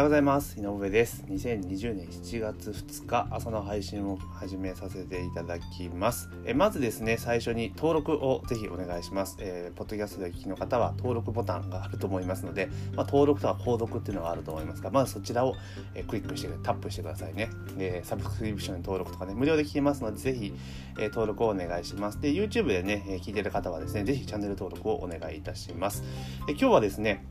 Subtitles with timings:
[0.00, 0.58] はようございます。
[0.58, 1.26] 井上です。
[1.28, 6.30] 2020年7月2日朝の配信を始めさせていただきます。
[6.46, 15.54] えまずですね最初に登録をぜひお願いします、えー、ポッドキャストで聞きの方は登録ボタンがあると思いますので、まあ、登録とか購読っていうのがあると思いますがまずそちらを、
[15.94, 20.54] えクリックしてタップしてくださいね、えー、サブスクリプション登録とかね無料で聞けますのでぜひ、
[20.98, 22.18] え登録をお願いします。
[22.22, 26.02] で YouTube でね、聞いてる方はですねぜひチャンネル登録をお願いいたします。
[26.48, 27.26] え今日はですね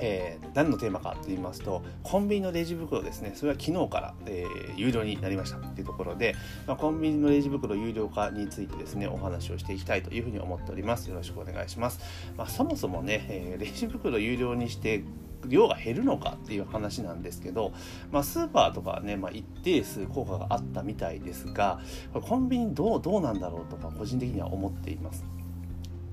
[0.00, 3.32] えー、何のテーマかと言いますとコンビニのレジ袋ですね。
[3.34, 6.34] それは昨日から、えー、有料になりましたというところで、
[6.66, 11.08] まあ、コンビニのレジ袋有料化についてですねお話をしていきたいというふうに思っております。
[11.10, 12.00] よろしくお願いします、
[12.36, 15.04] まあ、そもそもね、えー、レジ袋有料にして
[15.46, 17.72] 量が減るのかっていう話なんですけど、
[18.10, 21.80] まあ、スーパーとかはね、まあ、一定数効果があったみたいですが
[22.12, 25.24] コンビニどうどうなんだろうとか個人的には思っています。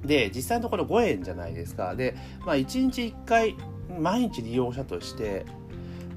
[0.04, 1.96] で実際のところ5円じゃないですか。
[1.96, 3.56] で、まあ、1日1回
[4.00, 5.46] 毎日利用者として、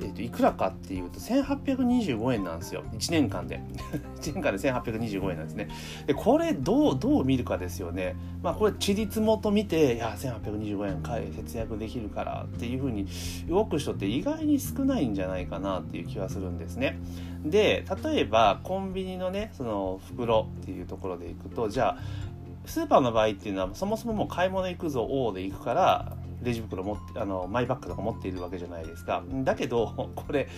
[0.00, 2.82] えー、といくらかっていうと1825円なんですよ。
[2.92, 3.60] 1年間で。
[4.20, 5.68] 1年間で1825円なんですね。
[6.06, 8.16] でこれどうどう見るかですよね。
[8.42, 13.06] まあこれ地立もと見ていや1825円買え節約できるからっていうふうに
[13.48, 16.98] 動く人って意外に少ないんじゃないかなっていう気はするんですね。
[17.44, 22.20] で例えばコンビニのねその袋っていうところでいくとじゃあ
[22.66, 29.22] スーパーの場合っていうのはそもそももう買い物行くぞ O で行くからレジ袋持ってあのマイバッグとか持っているわけじゃないですか。
[29.44, 30.48] だけど これ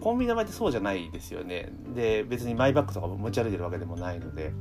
[0.00, 1.72] コンビニの場合ってそうじゃないですよね。
[1.94, 4.52] で別にマイバッグとか持ち歩いてるわけでもないので。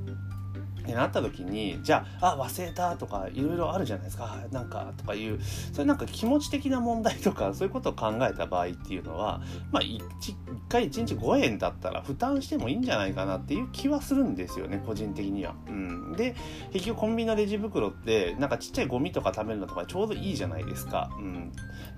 [0.90, 5.40] ってなった時にじゃああ忘れたとかいろいろあるじゃないですかなんかとかいう
[5.72, 10.36] それなんか気持ち的な問題とかそういうことを考えた場合っていうのはまあ 1, 1
[10.68, 15.56] 回1日5円だったら負担してもいいんじゃないかなっていう気はするんですよね個人的には。
[15.68, 16.36] うん、で
[16.72, 21.12] 結局コンビニのレジ袋ってなんかちっちゃいゴミとか食べるのとかちょうどいいじゃないですか。
[21.20, 21.52] うん、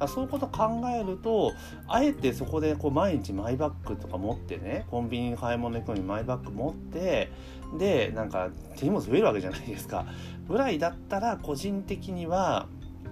[0.08, 1.54] そういうこと考えると
[1.88, 7.32] あえてそこでこう毎日マイバッグとか持ってねコンビニに買い物行くのにマイバッグ持って
[7.78, 10.06] でなんか手荷物増えるわけじゃないですか。
[10.48, 12.68] ぐらいだったら個人的には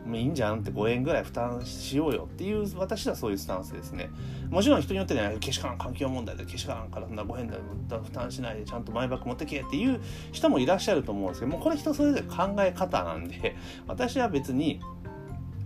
[0.05, 4.09] もういいんじゃんって5円ぐらい負担しようよっていう私はそういうスタンスですね。
[4.49, 7.57] もちろん人によってねけしからん環境問題でけしからんからそんな5円で
[8.03, 13.55] 負担しないでちゃんとマイバッグ持ってけっていう人もいらっしゃると思うんですけどもうこれ人それぞれ考え方なんで
[13.87, 14.79] 私は別に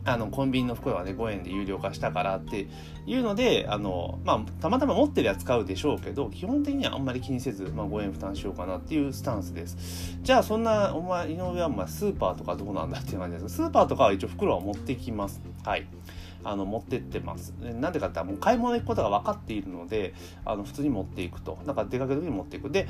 [0.06, 2.68] あのコンビニの袋はね5円で有料化したからって
[3.06, 10.18] いうのであの、まあ、たまたま持ってるやつ買うでしょうけど基本的にはあんまり気にせず、まあ、5円負担しようかなっていうスタンスです。
[10.22, 13.56] じゃあそんなお前井上はまあスーパーとかどうなんだっていう感じです。
[13.56, 15.42] スーパーとかは一応袋は持ってきます。
[15.64, 15.88] はい。
[16.46, 17.52] あの持ってってます。
[17.52, 20.14] なんでかってもう買い物行くことが分かっているので
[20.44, 21.58] あの普通に持っていくと。
[21.66, 22.70] だか出かける時に持っていく。
[22.70, 22.88] で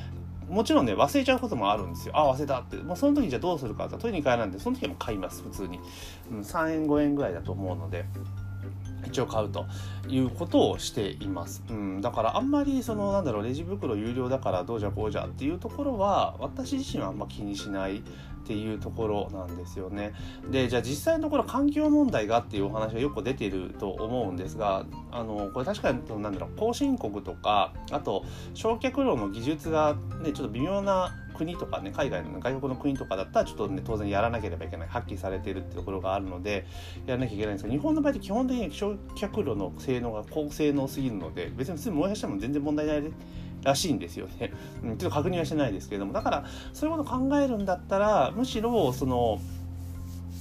[0.49, 2.13] もちろんね忘れちゃうこともあるんですよ。
[2.15, 2.77] あ忘れたって。
[2.77, 5.79] もうその時じゃどうするかって取りに帰らんでその時はもう買います普通に、
[6.31, 8.05] うん、3円5円ぐらいだと思うので。
[9.05, 9.65] 一応買うと
[10.07, 18.03] いうことをしています、うん、だからあんまりそのなんだろうレジ袋有料だからどうじゃこうじゃっていうところは私自身はあんま気にしない
[18.43, 20.13] っていうところなんですよね。
[20.51, 36.65] でじゃあ実際のところ環境問題がっていうお話がよく出てると思うんですがあのこれ確かになんだろう後進国とかあと焼却炉の技術がねちょっと微妙な国とかね海外の外国の国とかだったらちょっとね当然やらなければいけない発揮されてるってところがあるので
[37.05, 43.03] やらなきゃいけないんですけど日本の場合って基本的に焼却炉の性能が高性能すぎるので別に普通に燃やしても全然問題ない
[43.63, 44.51] らしいんですよね、
[44.83, 49.39] うん、ちょっと確認はしてないですけれどもだからそういうことを考えるんだったらむしろその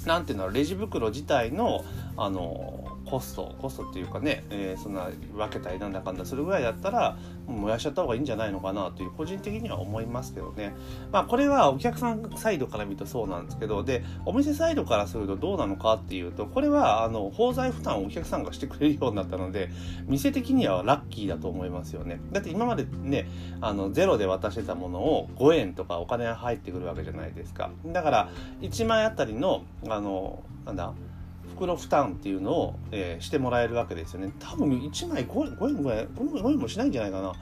[0.07, 1.85] なんていうのレジ袋自体の
[2.17, 10.75] あのコストコストっていうかね、えー、そんな分けたりなんだかんだするぐらいだったら燃やしちゃった方がいいんじゃないのかなという個人的には思いますけどね。
[11.11, 19.69] まあこれはお客さんサイドから見るとそうなんですけどでお店サイドからするとどうなのかっていうとこれはあの包材負担をお客さんがしてくれるようになったので
[20.06, 22.19] 店的にはラッキーだと思いますよね。
[22.33, 23.29] だって今までね
[23.61, 27.71] あのゼロで渡してたものを5円とかお金が入ってくるわけじゃないですか。
[27.84, 28.31] だから
[28.62, 30.94] 1枚あたりのあのなんだ
[31.62, 37.32] 袋負担っていうのを、えー、してもらえるわけですよね多分1枚 5, 円5円ぐらい5円もしないんじゃないかな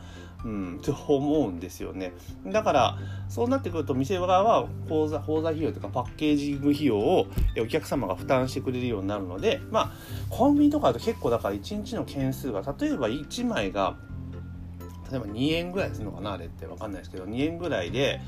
[0.43, 2.15] うん、と思うんですよね。
[2.47, 7.27] だから、そうなってくると、店側は放座放座費用とかパッケージング費用を
[7.63, 9.93] お客様が負担してくれるようになるので、まあ、
[10.31, 13.99] コンビニとかだと結構だから1日の件数が、例えば1枚が、
[15.11, 18.23] 例えば2円ぐらいするのかな、あれってわかんないですけど、2円ぐらいで、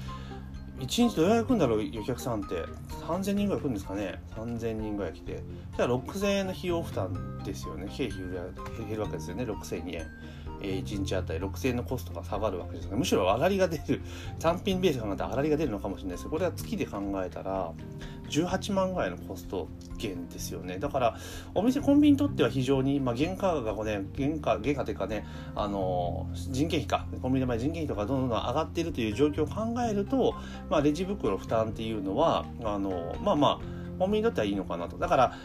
[0.82, 2.64] 1日どれぐらい来るんだろうお客さんって。
[3.06, 4.20] 3000人ぐらい来るんですかね。
[4.34, 5.42] 3000人ぐらい来て。
[5.76, 7.86] じゃあ6000円の費用負担ですよね。
[7.88, 9.44] 経費減るわけですよね。
[9.44, 10.06] 6000円。
[10.62, 14.00] えー、1日あたり6000円のコストが下がるわけですがむしろ上がりが出る。
[14.38, 16.28] 単品ベースで考えたら上がりが出るのかもしれないです。
[16.28, 17.72] これは月で考えたら
[18.28, 19.68] 18万ぐらいのコスト
[19.98, 20.78] 減ですよね。
[20.78, 21.16] だから
[21.54, 27.06] お店コンビニにとっては非常に、まあ、原価がね原価原価というかねあの人件費か。
[27.20, 30.34] コンビニの場合人件費とかどんどん上がっているという状況を考えると、
[30.70, 33.58] まあ、レジ袋負担っていうのはあのまあまあ
[33.98, 34.98] コンビニにとってはいいのかなと。
[34.98, 35.36] だから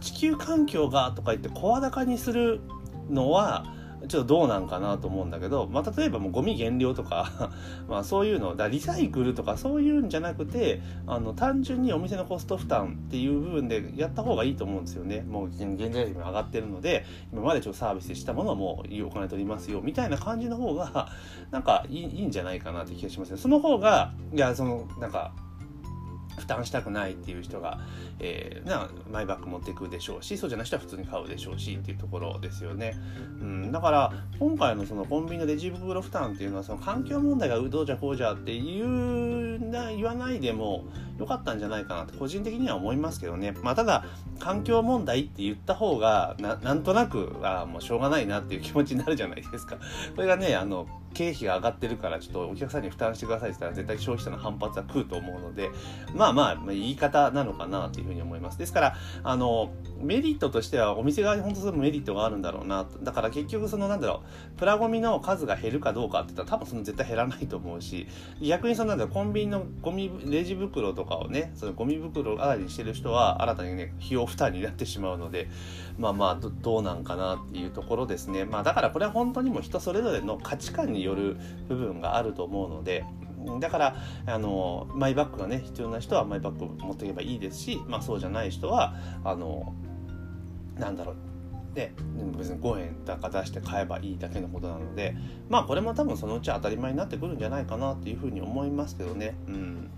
[0.00, 2.60] 地球環境がとか言って声高にする
[3.08, 7.50] のはちょっとどうなんかなと思うんだけど、まあ、例えばもうゴミ減量とか
[7.88, 15.22] まあそういうのだリサイクルとかそういうんじゃなくてあの単純にお店のコスト負担っていう部分でやった方がいいと思うんですよね。
[15.22, 21.08] もう現在費も上がってるので今までちょっとサービスしたものもいいお金取りますよみたいな感じの方が
[21.50, 25.32] なんかいいいいんじゃないかなって気がしますねその方がいやそのなんか
[26.40, 27.80] 負担したくないっていう人が、
[28.18, 32.96] えー、なマイバッグ持っていくでしょうしそうじゃない人は普通に買うでしょうしっていうところですよね、
[33.40, 40.84] うん、だから今回のそのコンビニのレジ袋負担っていうのはその環境問題がどうじゃこうじゃっていうな言わないでも
[41.18, 43.52] 良かったんじゃないかなって個人的には思いますけどね。
[43.62, 44.04] まあただ
[44.38, 49.76] 環境問題って言った方がなんとなくあもうしょうがないなっていう気持ちになるじゃないですか。
[50.14, 55.70] それがねあの経費が上がってるからちょっとお客さんに負担してくださいって言ったら絶対消費者の反発は食うと思うので
[56.14, 58.58] まあまあ言い方なのかなというふうに思います。
[58.58, 59.70] ですからあの
[60.00, 64.22] メリットとしてはお店側に本当そのメリットがあるんだろうなだから結局そのなんだろ
[64.54, 68.06] うプラゴミの数が減るかどうかって言ったら多分その絶対減らないと思うし
[68.40, 75.48] 逆にそのなんだろうコンビニのゴミレジ袋とかをねそのゴミ袋上がりにしてる人は新たにね費用負担になってしまうので
[75.98, 78.44] まあまあどうなんかなっていうところですね。
[78.44, 81.36] まあだからこれは本当にも人それぞれの価値観による
[81.68, 83.04] 部分があると思うので
[83.58, 88.94] だからあのマイバッグがね必要な人はマイバッグ持っていけばいいですし、まあ、そうじゃない人は
[89.24, 89.74] あの
[90.76, 91.16] なんだろう
[91.74, 91.92] で
[92.36, 95.14] 別に5円だか出して買えばいいだけのことなので
[95.48, 99.34] まあこれも多分そのうち当たり前になってくるんじゃないかなっていうふうに思いますけどね。
[99.46, 99.90] うん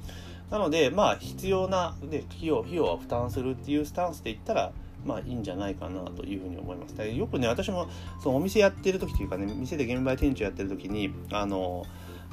[0.50, 4.72] なのでまあ必要なで費用費用は負担するっていうスタンスで言ったら
[5.04, 6.92] まあいいんじゃないかなというふうに思います。
[6.92, 7.88] よくね私も
[8.22, 11.84] そのお店やってる時というかね店で現場店長やってる時にあの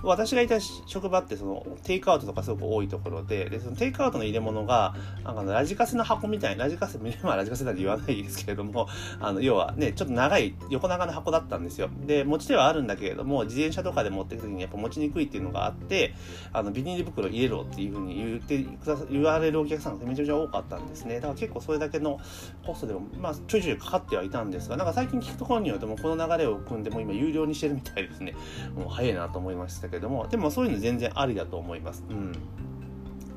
[0.03, 8.87] 私がいた職場ってそのテイクアウトとかすごく多いところででそのテイクアウトの入れ物がなんかラジカセの箱みたいなラジカセまあラジカセなんて言わないですけれども
[9.19, 11.89] あの要はねちょっと長い横長の箱だったんですよ。
[12.05, 16.13] で持ち手はあるんだけれども自転車とかで持っていく時にやっぱ持ちにくいっていうのがあって
[16.53, 21.15] あのビニール袋入れろっていうふうに言ってくださ言われるお客さんがめちゃめちゃ多かったんですね。
[21.15, 22.19] だから結構それだけの
[22.65, 28.35] コストでもまあちょいちょいかかってはいたんですがなんか最近聞くところによってもこの流れを組んでも今有料にしてるみたいですね。
[28.75, 32.03] もう早いなと思いましたけどもでもそういうの全然ありだと思います。
[32.09, 32.31] うん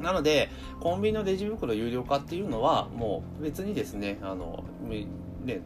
[0.03, 0.51] なので、
[0.81, 4.65] コンビニのレジ袋有料化っていうのは、もう別にですね、あの、
[5.45, 5.61] ね、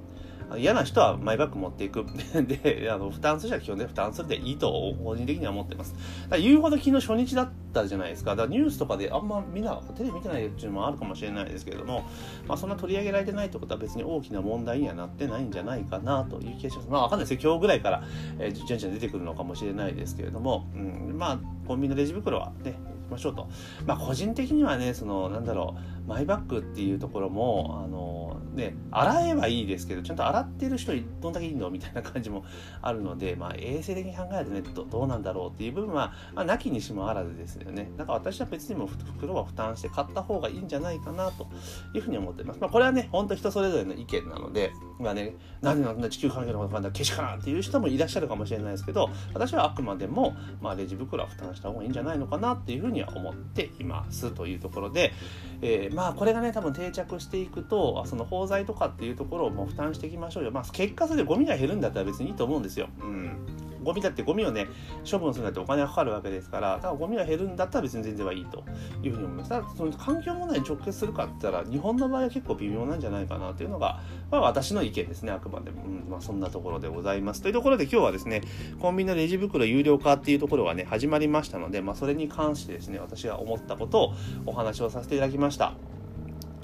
[0.56, 2.04] 嫌な人はマイバッグ持っていく。
[2.46, 5.94] で、あの、負担する人は基本で負担するでいいと、個人的には思ってます。
[6.28, 8.30] だ言うほど昨日初日だったじゃないですか。
[8.30, 12.04] だからニュースとかであんまみんなテレビ見てないっていうのもあるかもしれないですけれども、
[12.46, 16.88] まあそんな取り上げられてないってことは別に大きな問題にはなってないんじゃないかなという気がします。
[16.88, 17.50] まあわかんないですよ。
[17.50, 18.04] 今日ぐらいから、
[18.38, 22.74] えー、じゃんじゃん出てくるのかもしれないですけれども、うん、まあコンビニのレジ袋はね、
[23.06, 23.48] きましょうと。
[23.86, 32.44] まあ個人的にはね、その、なんだろう、マイバッグっていうところも、あの、ね、洗えばいいですけど、ちゃんと洗ってる人どんだけいいのみたいな感じも
[32.82, 37.90] あるので、まあ衛生的に考えるとね、どどうなんだろうっていう部分は、まあ、なきにしもあらずですよね。
[37.96, 41.46] だから私は別にも袋は負担して買った方がいいんじゃないかなと
[41.94, 42.60] いうふうに思ってます。
[42.60, 55.12] まあこれはね、ほんと人それぞれの意見なので、まあね、何の地球環境のことなんだ、けしからんっていう人もいらっしゃるかもしれないですけど、私はあくまでも、まあレジ袋は負担した方がいいんじゃないのかなっていうふうには思っていますというところで、
[55.62, 60.50] えー、まあこれがね、多分定着していくと、その包材とかっていうところをもう負担していきましょうよ。
[60.50, 62.88] まあ結果それでゴミが減るんだったら別にいいと思うんですよ。
[63.00, 63.36] うん。
[63.86, 64.66] ゴミだってゴミをね
[65.08, 68.64] 処分するんだってお金がかかるわけですからだからゴミが減るんだったら別に全然はいいと
[69.02, 69.50] いうふうに思います。
[69.50, 77.42] ただその環境問題に直結するかって言ったら日本の場合は結構微妙なんじゃないかなというのが、まあ、私の意見ですねあくまでも、うんまあ、そんなところでございます。
[77.42, 78.42] というところで今日はですね
[78.80, 84.14] コンビニのレジ袋有料化っていうところがね始まりましたので、まあ、それに関してですね私が思ったことを
[84.46, 85.95] お話をさせていただきました。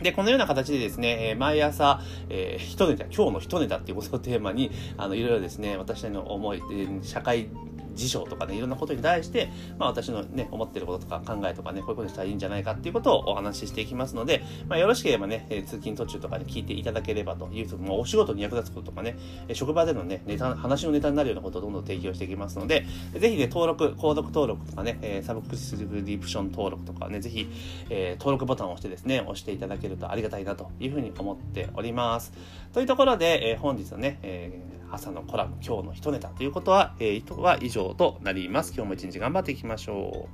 [0.01, 6.63] で、このような形でですね、え毎朝、えー、一ネタ、今日の一ネタっていうことをテーマに、あの、いろいろですね、私の思い、
[7.03, 7.49] 社会
[7.95, 19.17] 事象とかね、いろんなことに対して、まあ私のね、思ってることとか考えとかね、こういうことしたらいいんじゃないかっていうことをお話ししていきますので、まあよろしければね、通勤途中とかで聞いていただければという、もうお仕事に役立つこととかね、
[19.53, 22.87] 職場でのね、ネタ、話のネタになるようなことをどんどん提供していきますので、
[23.19, 27.49] ぜひね、登録、購読登録とかね、サブクリスクリプション登録とかね、ぜひ、
[27.91, 32.33] えー、登録ボタンを押してですね、押していただけるとありがたいなというふうに思っております。
[32.73, 38.75] というところで、えー、本日のね、えー朝のコラム今日の一ネタということは、えー、意図は以上となります。
[38.75, 40.29] 今日も一日頑張っていきましょ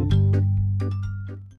[0.00, 0.03] う。